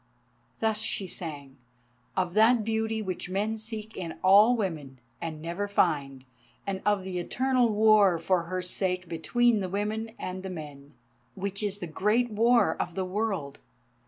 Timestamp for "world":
13.05-13.59